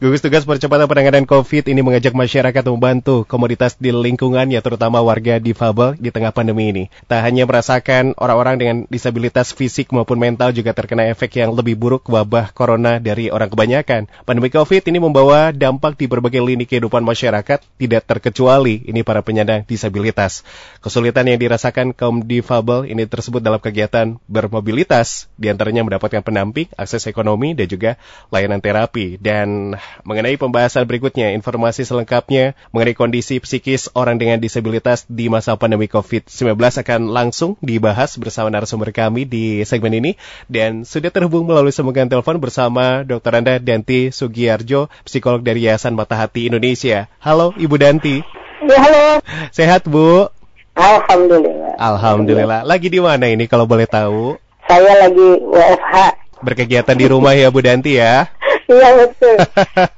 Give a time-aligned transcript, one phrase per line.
[0.00, 5.92] Gugus Tugas Percepatan Penanganan COVID ini mengajak masyarakat membantu komoditas di lingkungannya, terutama warga difabel
[6.00, 6.84] di tengah pandemi ini.
[7.04, 12.08] Tak hanya merasakan orang-orang dengan disabilitas fisik maupun mental juga terkena efek yang lebih buruk
[12.08, 14.08] wabah corona dari orang kebanyakan.
[14.24, 19.68] Pandemi COVID ini membawa dampak di berbagai lini kehidupan masyarakat, tidak terkecuali ini para penyandang
[19.68, 20.48] disabilitas.
[20.80, 27.04] Kesulitan yang dirasakan kaum difabel ini tersebut dalam kegiatan bermobilitas, di antaranya mendapatkan pendamping, akses
[27.04, 28.00] ekonomi, dan juga
[28.32, 29.20] layanan terapi.
[29.20, 35.86] Dan mengenai pembahasan berikutnya, informasi selengkapnya mengenai kondisi psikis orang dengan disabilitas di masa pandemi
[35.90, 40.18] COVID-19 akan langsung dibahas bersama narasumber kami di segmen ini.
[40.46, 43.32] Dan sudah terhubung melalui sambungan telepon bersama Dr.
[43.38, 47.10] Anda Danti Sugiarjo, psikolog dari Yayasan Mata Hati Indonesia.
[47.20, 48.22] Halo Ibu Danti.
[48.60, 49.04] Ya, halo.
[49.56, 50.28] Sehat Bu?
[50.76, 51.76] Alhamdulillah.
[51.80, 52.60] Alhamdulillah.
[52.68, 54.36] Lagi di mana ini kalau boleh tahu?
[54.68, 55.96] Saya lagi WFH.
[56.40, 58.28] Berkegiatan di rumah ya Bu Danti ya?
[58.70, 59.36] Iya betul.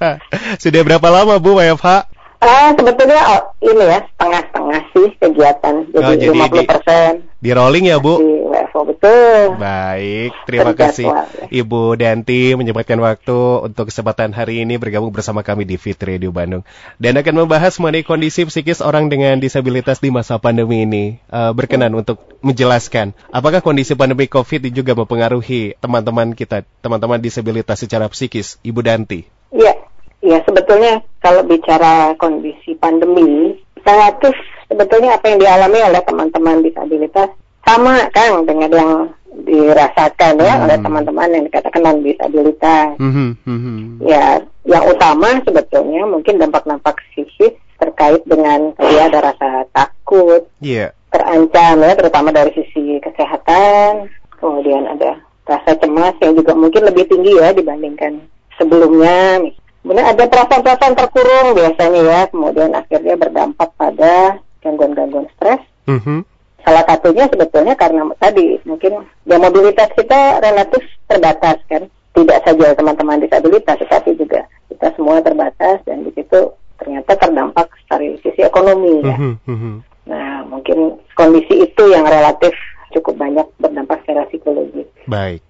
[0.62, 2.08] Sudah berapa lama Bu WFH?
[2.42, 5.74] Ah, sebetulnya oh, ini ya setengah-setengah sih kegiatan.
[5.94, 8.18] Jadi, Oh, jadi 50 persen Di rolling ya Bu?
[8.18, 8.41] di
[8.72, 9.60] Betul.
[9.60, 11.28] Baik, terima kasih ya.
[11.52, 16.64] Ibu Danti menyempatkan waktu untuk kesempatan hari ini bergabung bersama kami di Fit Radio Bandung
[16.96, 21.20] dan akan membahas mengenai kondisi psikis orang dengan disabilitas di masa pandemi ini.
[21.28, 28.08] Eh, berkenan untuk menjelaskan apakah kondisi pandemi COVID juga mempengaruhi teman-teman kita, teman-teman disabilitas secara
[28.08, 29.28] psikis, Ibu Danti.
[29.52, 29.76] Iya,
[30.24, 34.32] ya sebetulnya kalau bicara kondisi pandemi, relatif
[34.72, 37.28] sebetulnya apa yang dialami oleh teman-teman disabilitas
[37.72, 38.90] sama kan dengan yang
[39.32, 40.64] dirasakan ya Hmm.
[40.68, 42.88] oleh teman-teman yang dikatakan non disabilitas.
[43.00, 43.76] Mhm, mhm.
[44.04, 50.92] Ya, yang utama sebetulnya mungkin dampak-dampak psikis terkait dengan tadi ada rasa takut, Iya.
[51.10, 54.06] terancam ya, terutama dari sisi kesehatan,
[54.36, 58.22] kemudian ada rasa cemas yang juga mungkin lebih tinggi ya dibandingkan
[58.60, 59.42] sebelumnya.
[59.82, 65.58] Kemudian ada perasaan-perasaan terkurung biasanya ya, kemudian akhirnya berdampak pada gangguan-gangguan stres.
[65.90, 66.22] Mhm.
[66.62, 71.86] Salah satunya sebetulnya karena tadi mungkin ya mobilitas kita relatif terbatas kan.
[72.12, 78.20] Tidak saja teman-teman disabilitas, tetapi juga kita semua terbatas dan di situ ternyata terdampak dari
[78.20, 79.16] sisi ekonomi ya.
[79.16, 79.72] Mhm, mhm.
[80.12, 82.52] Nah, mungkin kondisi itu yang relatif
[82.92, 84.84] cukup banyak berdampak secara psikologis.
[85.08, 85.40] Baik.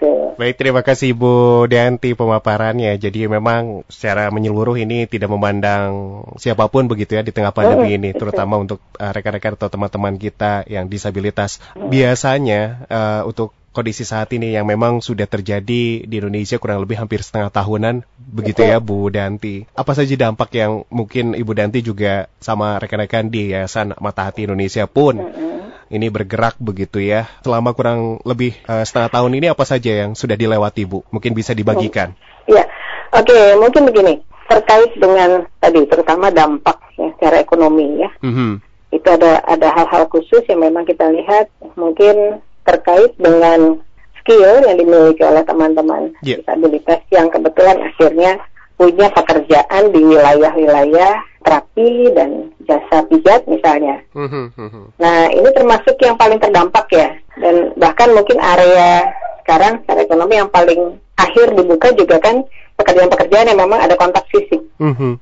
[0.00, 0.32] Gitu.
[0.40, 2.96] Baik, terima kasih Ibu Danti pemaparannya.
[2.96, 7.96] Jadi memang secara menyeluruh ini tidak memandang siapa pun begitu ya di tengah pandemi Mm,
[8.00, 11.60] ini, terutama untuk uh, rekan-rekan atau teman-teman kita yang disabilitas.
[11.76, 17.20] Biasanya uh, untuk kondisi saat ini yang memang sudah terjadi di Indonesia kurang lebih hampir
[17.20, 19.68] setengah tahunan, begitu ya Bu Danti.
[19.76, 24.88] Apa saja dampak yang mungkin Ibu Danti juga sama rekan-rekan di Yayasan Mata Hati Indonesia
[24.88, 25.59] pun Mm-mm.
[25.90, 27.26] Ini bergerak begitu ya.
[27.42, 31.02] Selama kurang lebih eh, setengah tahun ini apa saja yang sudah dilewati Bu?
[31.10, 32.14] Mungkin bisa dibagikan.
[32.46, 32.64] Ya,
[33.10, 38.10] oke, mungkin begini terkait dengan tadi terutama dampak ya, secara ekonomi ya.
[38.22, 38.62] Mhm.
[38.90, 43.78] Itu ada ada hal-hal khusus yang memang kita lihat mungkin terkait dengan
[44.18, 46.38] skill yang dimiliki oleh teman-teman Ya.
[46.42, 48.42] disabilitas yang kebetulan akhirnya
[48.80, 54.00] punya pekerjaan di wilayah-wilayah terapi dan jasa pijat misalnya.
[54.16, 54.82] Mhm, mhm.
[54.96, 57.12] Nah, ini termasuk yang paling terdampak ya.
[57.36, 59.04] Dan bahkan mungkin area
[59.44, 62.40] sekarang secara ekonomi yang paling akhir dibuka juga kan
[62.80, 64.64] pekerjaan-pekerjaan yang memang ada kontak fisik.
[64.80, 65.20] Mhm.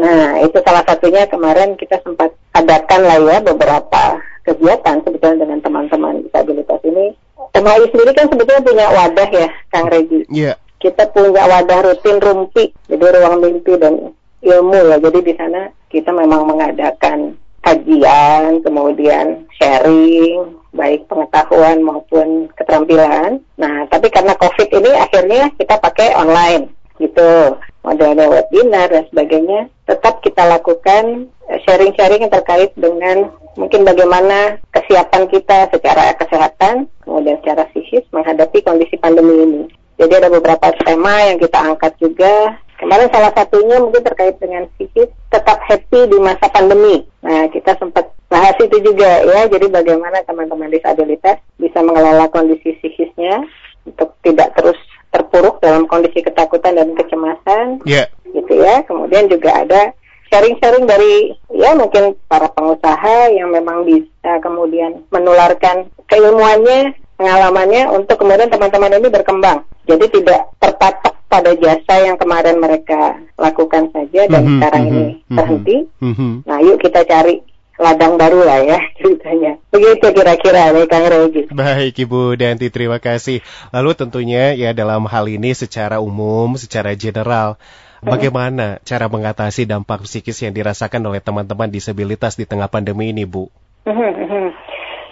[0.00, 6.24] Nah, itu salah satunya kemarin kita sempat adakan lah ya beberapa kegiatan sebetulnya dengan teman-teman
[6.24, 7.12] disabilitas ini.
[7.52, 10.24] MHI sendiri kan sebetulnya punya wadah ya, Kang Regi.
[10.32, 10.56] Iya.
[10.76, 14.12] Kita punya wadah rutin rumpi, jadi ruang mimpi dan
[14.44, 14.96] ilmu ya.
[15.00, 17.34] Jadi di sana kita memang mengadakan
[17.66, 23.42] kajian, kemudian sharing, baik pengetahuan maupun keterampilan.
[23.58, 26.70] Nah, tapi karena COVID ini akhirnya kita pakai online
[27.02, 29.66] gitu, modelnya webinar dan sebagainya.
[29.88, 37.40] Tetap kita lakukan eh, sharing-sharing yang terkait dengan mungkin bagaimana kesiapan kita secara kesehatan, kemudian
[37.42, 39.62] secara psikis menghadapi kondisi pandemi ini.
[39.96, 42.60] Jadi ada beberapa tema yang kita angkat juga.
[42.76, 47.08] Kemarin salah satunya mungkin terkait dengan psikis tetap happy di masa pandemi.
[47.24, 49.48] Nah, kita sempat bahas itu juga ya.
[49.48, 53.40] Jadi bagaimana teman-teman disabilitas bisa mengelola kondisi psikisnya
[53.88, 54.76] untuk tidak terus
[55.08, 58.12] terpuruk dalam kondisi ketakutan dan kecemasan Iya.
[58.36, 58.84] gitu ya.
[58.84, 59.96] Kemudian juga ada
[60.28, 68.48] sharing-sharing dari ya mungkin para pengusaha yang memang bisa kemudian menularkan keilmuannya, pengalamannya untuk kemudian
[68.48, 69.64] teman-teman ini berkembang.
[69.88, 75.04] Jadi tidak terpatok pada jasa yang kemarin mereka lakukan saja dan Mhm, sekarang mhm, ini
[75.26, 75.36] mhm.
[75.36, 75.76] terhenti.
[76.00, 76.30] Mhm.
[76.46, 77.42] Nah, yuk kita cari
[77.76, 79.60] ladang baru lah ya ceritanya.
[79.68, 81.42] Begitu kira-kira nih Kang Regi.
[81.52, 83.44] Baik Ibu Danti, terima kasih.
[83.74, 87.60] Lalu tentunya ya dalam hal ini secara umum, secara general,
[88.00, 93.52] bagaimana cara mengatasi dampak psikis yang dirasakan oleh teman-teman disabilitas di tengah pandemi ini, Bu?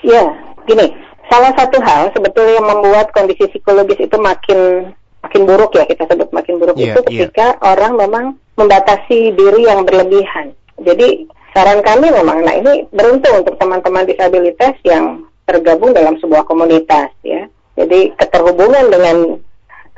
[0.04, 0.24] Ya,
[0.68, 0.86] gini,
[1.28, 4.92] salah satu hal sebetulnya yang membuat kondisi psikologis itu makin
[5.24, 7.08] makin buruk ya kita sebut makin buruk yeah, itu iya.
[7.08, 7.64] ketika yeah.
[7.64, 8.24] orang memang
[8.54, 10.54] membatasi diri yang berlebihan.
[10.78, 17.10] Jadi saran kami memang, nah ini beruntung untuk teman-teman disabilitas yang tergabung dalam sebuah komunitas
[17.22, 17.46] ya.
[17.74, 19.16] Jadi keterhubungan dengan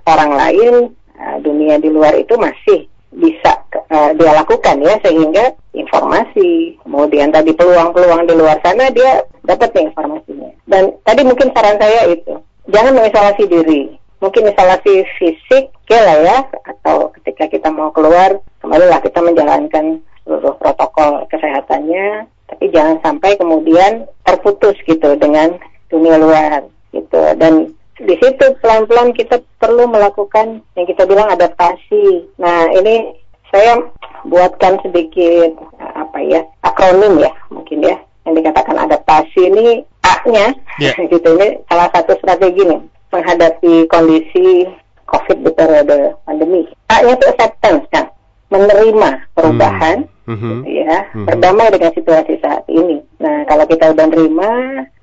[0.09, 0.75] orang lain,
[1.21, 7.57] uh, dunia di luar itu masih bisa uh, dia lakukan ya sehingga informasi kemudian tadi
[7.57, 10.53] peluang-peluang di luar sana dia dapat informasinya.
[10.69, 12.37] Dan tadi mungkin saran saya itu
[12.69, 13.83] jangan mengisolasi diri.
[14.21, 20.57] Mungkin isolasi fisik oke lah ya atau ketika kita mau keluar kembalilah kita menjalankan seluruh
[20.59, 25.57] protokol kesehatannya tapi jangan sampai kemudian terputus gitu dengan
[25.89, 27.21] dunia luar gitu.
[27.37, 32.29] Dan di situ pelan-pelan kita perlu melakukan yang kita bilang adaptasi.
[32.37, 33.17] Nah, ini
[33.49, 33.81] saya
[34.27, 37.97] buatkan sedikit apa ya akronim ya mungkin ya
[38.27, 40.51] yang dikatakan adaptasi ini A-nya
[40.83, 40.99] yeah.
[41.13, 42.83] gitu ini salah satu strategi nih
[43.15, 44.67] menghadapi kondisi
[45.07, 46.67] COVID di periode pandemi.
[46.91, 48.11] A-nya itu acceptance kan,
[48.51, 50.55] menerima perubahan, mm -hmm.
[50.67, 51.25] gitu ya, mm -hmm.
[51.31, 53.06] berdamai dengan situasi saat ini.
[53.17, 54.51] Nah, kalau kita udah nerima,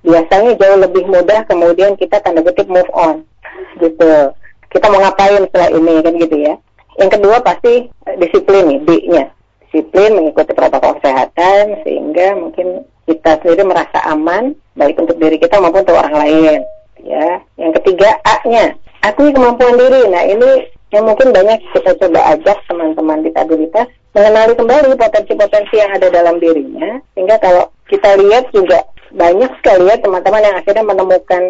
[0.06, 3.26] biasanya jauh lebih mudah kemudian kita tanda kutip move on
[3.82, 4.34] gitu.
[4.70, 6.54] Kita mau ngapain setelah ini kan gitu ya.
[7.02, 9.26] Yang kedua pasti eh, disiplin nih D-nya
[9.74, 15.82] disiplin mengikuti protokol kesehatan sehingga mungkin kita sendiri merasa aman baik untuk diri kita maupun
[15.82, 16.62] untuk orang lain
[17.02, 17.42] ya.
[17.58, 18.78] Yang ketiga A-nya.
[19.02, 20.08] Akui kemampuan diri.
[20.14, 26.08] Nah ini yang mungkin banyak kita coba ajak teman-teman disabilitas mengenali kembali potensi-potensi yang ada
[26.14, 31.44] dalam dirinya sehingga kalau kita lihat juga banyak sekali ya teman-teman yang akhirnya menemukan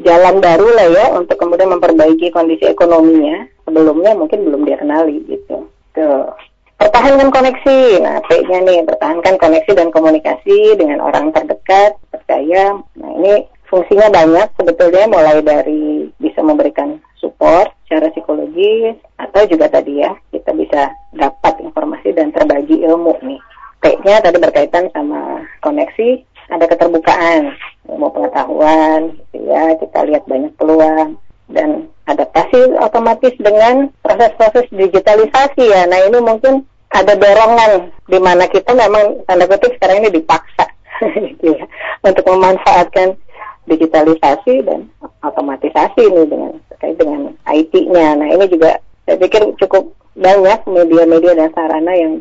[0.00, 5.68] jalan baru lah ya untuk kemudian memperbaiki kondisi ekonominya sebelumnya mungkin belum dia kenali gitu.
[5.92, 6.32] Tuh.
[6.80, 8.02] Pertahankan koneksi.
[8.02, 12.74] Nah, P-nya nih, pertahankan koneksi dan komunikasi dengan orang terdekat, percaya.
[12.98, 20.02] Nah, ini fungsinya banyak sebetulnya mulai dari bisa memberikan support secara psikologis atau juga tadi
[20.02, 23.38] ya, kita bisa dapat informasi dan terbagi ilmu nih.
[23.82, 27.50] P-nya tadi berkaitan sama koneksi, ada keterbukaan
[27.90, 31.18] ilmu pengetahuan ya kita lihat banyak peluang
[31.50, 36.62] dan adaptasi otomatis dengan proses-proses digitalisasi ya nah ini mungkin
[36.92, 40.66] ada dorongan di mana kita memang tanda kutip sekarang ini dipaksa
[41.26, 41.64] gitu ya
[42.04, 43.18] untuk memanfaatkan
[43.66, 44.90] digitalisasi dan
[45.22, 48.18] otomatisasi ini dengan terkait dengan IT-nya.
[48.18, 52.12] Nah ini juga saya pikir cukup banyak media-media dan sarana yang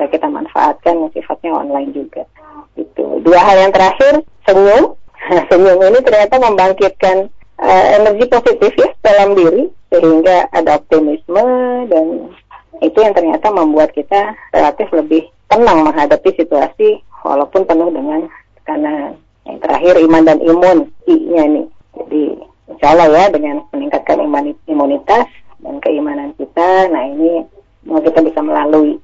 [0.00, 2.24] bisa kita manfaatkan yang sifatnya online juga.
[2.72, 4.96] Itu dua hal yang terakhir senyum.
[5.52, 7.28] senyum ini ternyata membangkitkan
[7.60, 11.44] uh, energi positif ya dalam diri sehingga ada optimisme
[11.92, 12.32] dan
[12.80, 18.24] itu yang ternyata membuat kita relatif lebih tenang menghadapi situasi walaupun penuh dengan
[18.56, 19.20] tekanan.
[19.44, 21.66] Yang terakhir iman dan imun I-nya nih.
[22.00, 22.24] Jadi
[22.72, 24.16] insya Allah ya dengan meningkatkan
[24.64, 25.28] imunitas
[25.60, 27.44] dan keimanan kita, nah ini
[27.84, 28.96] mau kita bisa melalui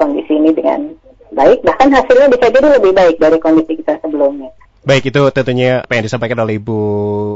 [0.00, 0.96] kondisi ini dengan
[1.36, 4.48] baik, bahkan hasilnya bisa jadi lebih baik dari kondisi kita sebelumnya.
[4.80, 6.80] Baik, itu tentunya apa yang disampaikan oleh Ibu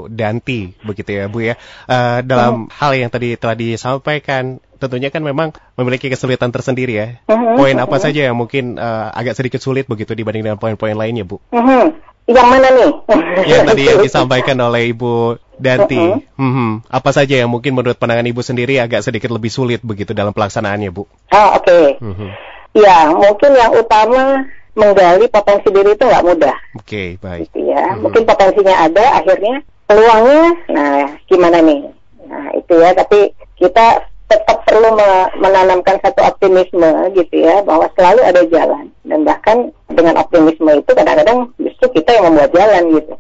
[0.09, 1.61] Danti, begitu ya Bu ya.
[1.85, 7.09] Uh, dalam uh hal yang tadi telah disampaikan, tentunya kan memang memiliki kesulitan tersendiri ya.
[7.29, 7.61] Uh-huh.
[7.61, 8.01] Poin apa uh-huh.
[8.01, 11.37] saja yang mungkin uh, agak sedikit sulit begitu dibanding dengan poin-poin lainnya, Bu?
[11.53, 11.93] Uh-huh.
[12.25, 12.91] Yang mana nih?
[13.53, 16.01] yang tadi yang disampaikan oleh Ibu Danti.
[16.01, 16.21] Uh-huh.
[16.41, 20.33] Hmm, apa saja yang mungkin menurut pandangan Ibu sendiri agak sedikit lebih sulit begitu dalam
[20.33, 21.05] pelaksanaannya, Bu?
[21.05, 21.65] Oh, oke.
[21.65, 21.87] Okay.
[22.01, 22.31] Uh-huh.
[22.75, 26.57] Ya, mungkin yang utama menggali potensi diri itu nggak mudah.
[26.75, 27.47] Oke, okay, baik.
[27.49, 27.95] Gitu ya.
[27.95, 28.03] Hmm.
[28.03, 30.99] Mungkin potensinya ada, akhirnya peluangnya, nah
[31.31, 31.81] gimana nih?
[32.27, 34.97] Nah itu ya, tapi kita tetap perlu
[35.39, 38.85] menanamkan satu optimisme gitu ya, bahwa selalu ada jalan.
[39.05, 43.15] Dan bahkan dengan optimisme itu kadang-kadang justru kita yang membuat jalan gitu.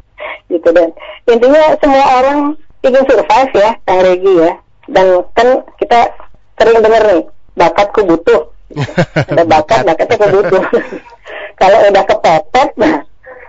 [0.48, 0.88] Gitu dan
[1.28, 2.38] intinya semua orang
[2.84, 4.52] ingin survive ya, Kang Regi ya.
[4.88, 5.48] Dan kan
[5.80, 6.12] kita
[6.60, 7.22] sering dengar nih,
[7.56, 8.52] bakatku butuh.
[9.14, 10.64] ada bakat, bakatnya kebutuh.
[11.58, 12.96] kalau udah kepepet nah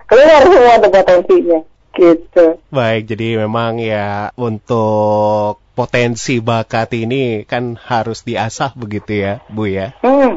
[0.06, 1.60] keluar semua potensinya
[1.96, 9.68] gitu baik jadi memang ya untuk potensi bakat ini kan harus diasah begitu ya Bu
[9.68, 10.32] ya hmm,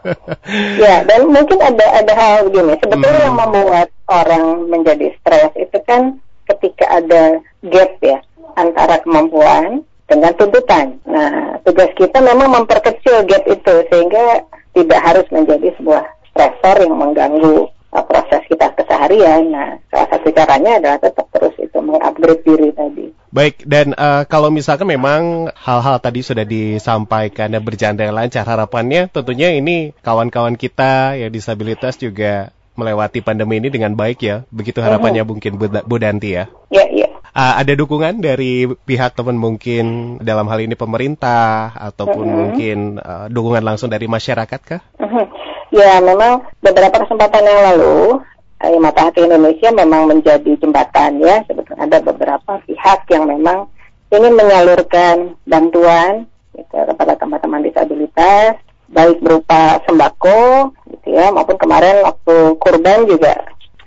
[0.86, 3.26] ya dan mungkin ada ada hal begini sebetulnya hmm.
[3.26, 8.22] yang membuat orang menjadi stres itu kan ketika ada gap ya
[8.54, 10.98] antara kemampuan dengan tuntutan.
[11.06, 14.42] Nah, tugas kita memang memperkecil gap itu sehingga
[14.74, 19.50] tidak harus menjadi sebuah stresor yang mengganggu uh, proses kita keseharian.
[19.50, 23.06] Nah, salah satu caranya adalah tetap terus itu mengupgrade diri tadi.
[23.30, 29.06] Baik, dan uh, kalau misalkan memang hal-hal tadi sudah disampaikan dan berjalan dengan lancar, harapannya
[29.06, 34.42] tentunya ini kawan-kawan kita yang disabilitas juga melewati pandemi ini dengan baik ya.
[34.50, 35.30] Begitu harapannya uh-huh.
[35.36, 36.50] mungkin Bu, Danti ya.
[36.74, 37.08] Iya, iya.
[37.30, 42.38] Uh, ada dukungan dari pihak teman mungkin dalam hal ini pemerintah ataupun uh-huh.
[42.42, 44.82] mungkin uh, dukungan langsung dari masyarakat kah?
[44.98, 45.26] Uh-huh.
[45.70, 48.18] Ya, memang beberapa kesempatan yang lalu
[48.62, 51.46] eh, Mata Hati Indonesia memang menjadi jembatan ya.
[51.46, 53.70] Sebetulnya ada beberapa pihak yang memang
[54.10, 56.26] ingin menyalurkan bantuan
[56.58, 58.58] gitu, kepada teman-teman disabilitas
[58.90, 63.38] baik berupa sembako gitu ya maupun kemarin waktu kurban juga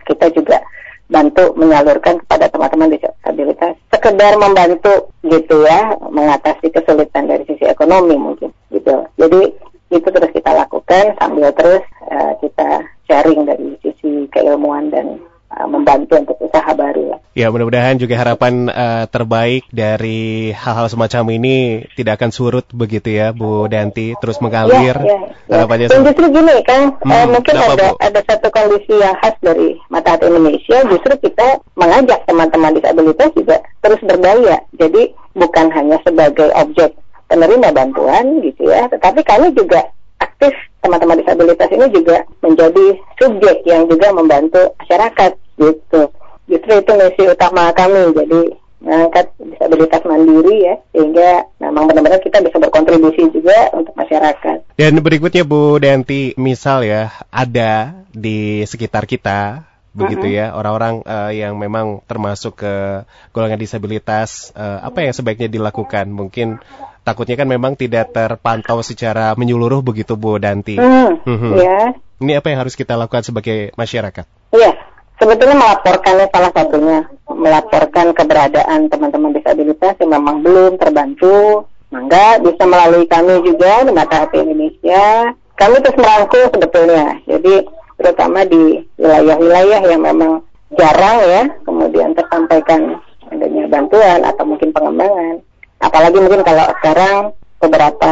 [0.07, 0.63] kita juga
[1.11, 8.55] bantu menyalurkan kepada teman-teman disabilitas sekedar membantu gitu ya mengatasi kesulitan dari sisi ekonomi mungkin
[8.71, 9.51] gitu jadi
[9.93, 15.21] itu terus kita lakukan sambil terus uh, kita sharing dari sisi keilmuan dan
[15.53, 17.17] uh, membantu untuk usaha baru.
[17.33, 23.33] Ya mudah-mudahan juga harapan uh, terbaik dari hal-hal semacam ini tidak akan surut begitu ya
[23.33, 24.97] Bu Danti terus mengalir.
[25.01, 25.19] Ya,
[25.49, 25.89] ya, ya.
[25.89, 27.97] Dan justru gini kan hmm, uh, mungkin ada Bu?
[28.01, 33.57] ada satu kondisi yang khas dari Mata Hati Indonesia justru kita mengajak teman-teman disabilitas juga
[33.81, 34.57] terus berdaya.
[34.77, 36.93] Jadi bukan hanya sebagai objek
[37.33, 39.89] penerima bantuan gitu ya, tetapi kami juga
[40.21, 40.53] aktif
[40.85, 42.85] teman-teman disabilitas ini juga menjadi
[43.17, 46.01] subjek yang juga membantu masyarakat gitu.
[46.45, 48.13] Justru itu misi utama kami.
[48.13, 48.41] Jadi
[48.83, 54.75] mengangkat disabilitas mandiri ya sehingga memang benar-benar kita bisa berkontribusi juga untuk masyarakat.
[54.75, 61.53] Dan berikutnya Bu Denti, misal ya ada di sekitar kita begitu ya orang-orang uh, yang
[61.53, 66.57] memang termasuk ke golongan disabilitas uh, apa yang sebaiknya dilakukan mungkin
[67.03, 70.79] takutnya kan memang tidak terpantau secara menyeluruh begitu Bu Danti.
[70.79, 71.53] Hmm, hmm.
[71.59, 71.93] Ya.
[72.23, 74.25] Ini apa yang harus kita lakukan sebagai masyarakat?
[74.55, 74.71] Iya,
[75.19, 81.67] sebetulnya melaporkannya salah satunya melaporkan keberadaan teman-teman disabilitas yang memang belum terbantu.
[81.93, 85.35] Mangga bisa melalui kami juga di Mata Hati Indonesia.
[85.53, 87.21] Kami terus merangkul sebetulnya.
[87.29, 87.69] Jadi
[88.01, 90.41] terutama di wilayah-wilayah yang memang
[90.73, 92.97] jarang ya kemudian tersampaikan
[93.29, 95.45] adanya bantuan atau mungkin pengembangan
[95.83, 97.15] apalagi mungkin kalau sekarang
[97.59, 98.11] beberapa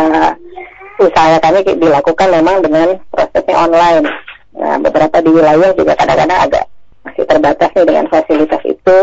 [1.00, 4.06] usaha kami dilakukan memang dengan prosesnya online.
[4.52, 6.66] Nah beberapa di wilayah juga kadang-kadang agak
[7.08, 9.00] masih terbatas nih dengan fasilitas itu.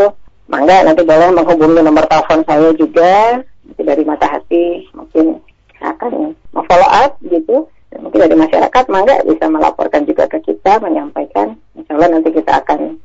[0.49, 3.43] Mangga nanti boleh menghubungi nomor telepon saya juga.
[3.77, 5.37] Dari mata hati mungkin
[5.77, 7.69] akan mau follow up gitu.
[7.93, 11.57] Mungkin dari masyarakat mangga bisa melaporkan juga ke kita menyampaikan.
[11.77, 12.97] Insya Allah nanti kita akan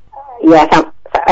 [0.44, 0.64] ya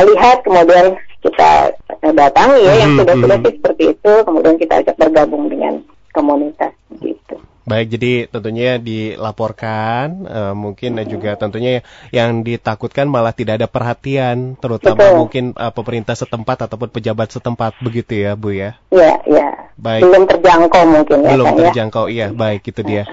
[0.04, 1.71] lihat kemudian kita
[2.12, 3.46] datangi ya yang hmm, sudah-sudah hmm.
[3.48, 5.74] sih seperti itu kemudian kita ajak bergabung dengan
[6.12, 7.40] komunitas gitu.
[7.62, 14.58] Baik, jadi tentunya dilaporkan, uh, mungkin dan juga tentunya yang ditakutkan malah tidak ada perhatian,
[14.58, 15.18] terutama Betul.
[15.22, 18.82] mungkin uh, pemerintah setempat ataupun pejabat setempat, begitu ya, Bu ya?
[18.90, 19.48] Iya, iya.
[19.78, 20.02] Baik.
[20.02, 21.30] Belum terjangkau mungkin ya.
[21.38, 21.62] Belum kan, ya?
[21.70, 22.12] terjangkau, ya?
[22.12, 23.06] iya, baik itu dia.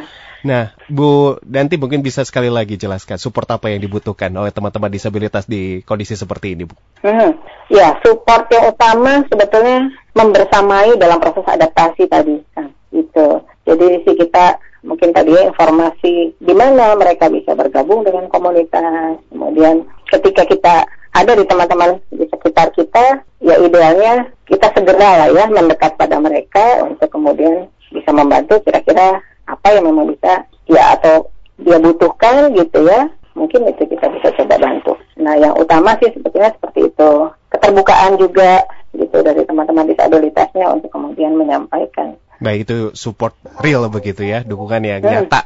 [0.44, 5.44] Nah, Bu Danti mungkin bisa sekali lagi jelaskan support apa yang dibutuhkan oleh teman-teman disabilitas
[5.44, 6.76] di kondisi seperti ini, Bu.
[7.04, 7.36] Hmm,
[7.68, 13.44] ya, support yang utama sebetulnya membersamai dalam proses adaptasi tadi, kan, gitu.
[13.68, 19.84] Jadi si kita mungkin tadi ya informasi di mana mereka bisa bergabung dengan komunitas, kemudian
[20.08, 20.76] ketika kita
[21.10, 26.86] ada di teman-teman di sekitar kita, ya idealnya kita segera lah ya mendekat pada mereka
[26.86, 33.10] untuk kemudian bisa membantu kira-kira apa yang memang bisa ya atau dia butuhkan gitu ya
[33.34, 34.94] mungkin itu kita bisa coba bantu.
[35.16, 37.12] Nah yang utama sih sebetulnya seperti itu
[37.50, 44.48] keterbukaan juga gitu dari teman-teman disabilitasnya untuk kemudian menyampaikan Baik itu support real begitu ya,
[44.48, 45.12] dukungan yang hmm.
[45.12, 45.42] nyata.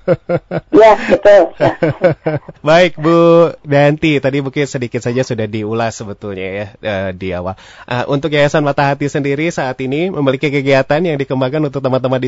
[0.82, 1.42] ya betul.
[1.58, 1.72] Ya.
[2.68, 7.58] Baik Bu Danti, tadi mungkin sedikit saja sudah diulas sebetulnya ya uh, di awal.
[7.90, 12.22] Uh, untuk Yayasan Mata Hati sendiri saat ini memiliki kegiatan yang dikembangkan untuk teman-teman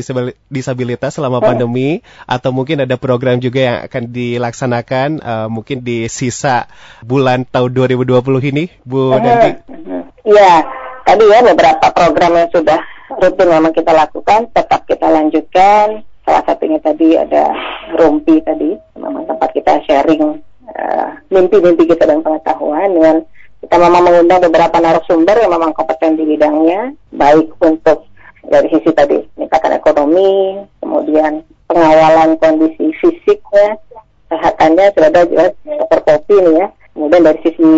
[0.51, 1.47] disabilitas selama hmm.
[1.47, 6.67] pandemi, atau mungkin ada program juga yang akan dilaksanakan uh, mungkin di sisa
[6.99, 9.23] bulan tahun 2020 ini, Bu hmm.
[9.23, 9.51] Danti.
[10.25, 10.53] Iya,
[11.07, 16.03] tadi ya beberapa program yang sudah rutin memang kita lakukan, tetap kita lanjutkan.
[16.25, 17.53] Salah satunya tadi ada
[18.01, 20.41] rumpi tadi, memang tempat kita sharing
[20.73, 23.15] uh, mimpi-mimpi kita dan pengetahuan dengan
[23.61, 28.09] kita memang mengundang beberapa narasumber yang memang kompeten di bidangnya, baik untuk
[28.45, 33.77] dari sisi tadi meningkatkan ekonomi, kemudian pengawalan kondisi fisiknya,
[34.29, 36.67] kesehatannya sudah ada juga dokter kopi ya.
[36.93, 37.71] Kemudian dari sisi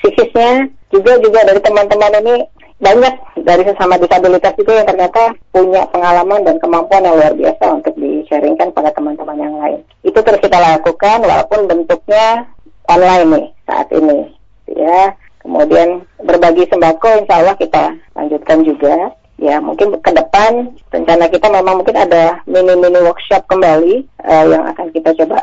[0.00, 2.36] psikisnya juga juga dari teman-teman ini
[2.82, 3.14] banyak
[3.46, 5.22] dari sesama disabilitas juga yang ternyata
[5.54, 9.80] punya pengalaman dan kemampuan yang luar biasa untuk di-sharingkan pada teman-teman yang lain.
[10.02, 12.50] Itu terus kita lakukan walaupun bentuknya
[12.88, 14.28] online nih saat ini
[14.68, 15.12] ya
[15.44, 17.84] kemudian berbagi sembako insya Allah kita
[18.16, 24.44] lanjutkan juga ya mungkin ke depan rencana kita memang mungkin ada mini-mini workshop kembali uh,
[24.48, 25.42] yang akan kita coba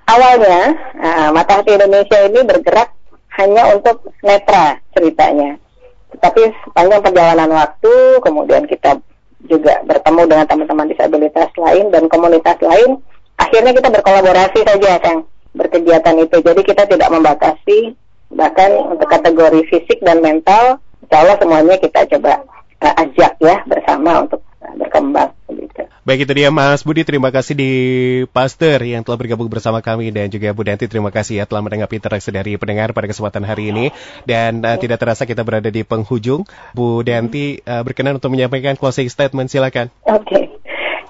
[0.08, 2.96] awalnya uh, Mata Hati Indonesia ini bergerak
[3.36, 5.60] hanya untuk netra ceritanya.
[6.16, 9.04] Tetapi sepanjang perjalanan waktu, kemudian kita
[9.44, 13.04] juga bertemu dengan teman-teman disabilitas lain dan komunitas lain,
[13.36, 16.38] akhirnya kita berkolaborasi saja, Kang berkegiatan itu.
[16.38, 17.98] Jadi kita tidak membatasi
[18.30, 22.46] bahkan untuk kategori fisik dan mental, insya Allah semuanya kita coba
[22.78, 25.34] uh, ajak ya bersama untuk uh, berkembang.
[26.08, 27.72] Baik itu dia Mas Budi, terima kasih di
[28.32, 32.00] Pastor yang telah bergabung bersama kami dan juga Bu Danti terima kasih ya telah menanggapi
[32.00, 33.92] interaksi dari pendengar pada kesempatan hari ini
[34.24, 36.48] dan uh, tidak terasa kita berada di penghujung.
[36.72, 39.92] Bu Danti uh, berkenan untuk menyampaikan closing statement silakan.
[40.08, 40.24] Oke.
[40.24, 40.57] Okay.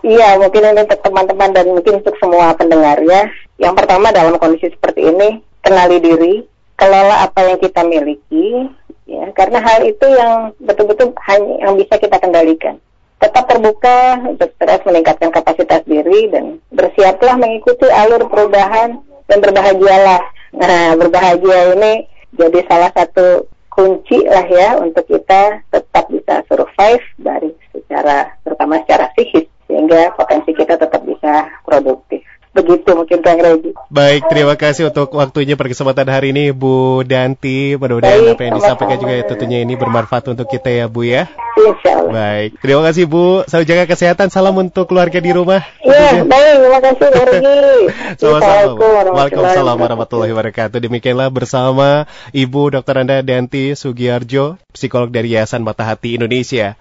[0.08, 3.28] Iya, mungkin untuk teman-teman dan mungkin untuk semua pendengar ya.
[3.60, 6.34] Yang pertama dalam kondisi seperti ini, kenali diri,
[6.80, 8.72] kelola apa yang kita miliki,
[9.04, 12.80] ya, karena hal itu yang betul-betul hanya yang bisa kita kendalikan.
[13.20, 20.24] Tetap terbuka untuk terus meningkatkan kapasitas diri dan bersiaplah mengikuti alur perubahan dan berbahagialah.
[20.56, 27.52] Nah, berbahagia ini jadi salah satu kunci lah ya untuk kita tetap bisa survive dari
[27.76, 29.44] secara terutama secara psikis
[29.78, 32.26] sehingga potensi kita tetap bisa produktif.
[32.50, 33.70] Begitu mungkin Kang Regi.
[33.86, 37.78] Baik, terima kasih untuk waktunya pada kesempatan hari ini Bu Danti.
[37.78, 41.30] Mudah-mudahan apa yang disampaikan juga ya, tentunya ini bermanfaat untuk kita ya Bu ya.
[41.54, 42.10] Insya Allah.
[42.10, 43.46] Baik, terima kasih Bu.
[43.46, 44.26] Selalu jaga kesehatan.
[44.34, 45.62] Salam untuk keluarga di rumah.
[45.86, 46.54] Iya, baik.
[46.58, 47.62] Terima kasih Kang Regi.
[48.20, 48.74] Sama-sama.
[49.14, 50.78] Waalaikumsalam warahmatullahi wabarakatuh.
[50.82, 53.06] Demikianlah bersama Ibu Dr.
[53.06, 56.80] Anda Danti Sugiarjo, psikolog dari Yayasan Mata Hati Indonesia.